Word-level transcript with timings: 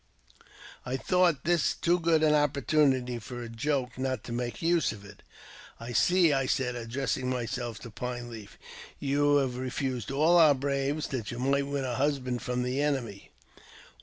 I 0.83 0.97
thought 0.97 1.43
this 1.43 1.75
too 1.75 1.99
good 1.99 2.23
an 2.23 2.33
opportunity 2.33 3.19
for 3.19 3.43
a 3.43 3.47
joke 3.49 3.99
not 3.99 4.23
to 4.23 4.31
make 4.31 4.59
use 4.59 4.91
of 4.91 5.05
it. 5.05 5.21
"I 5.79 5.93
see," 5.93 6.31
said 6.47 6.75
I 6.75 6.79
addressing 6.79 7.29
myself 7.29 7.77
to 7.81 7.91
Pine 7.91 8.27
Leaf, 8.31 8.57
"you 8.99 9.35
have, 9.35 9.57
refused 9.57 10.09
all 10.09 10.37
our 10.39 10.55
braves 10.55 11.05
that 11.09 11.29
you 11.29 11.37
might 11.37 11.67
win 11.67 11.83
a 11.85 11.93
husband 11.97 12.41
from 12.41 12.63
the 12.63 12.83
i«nemy." 12.83 13.29